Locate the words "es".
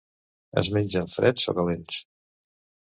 0.61-0.71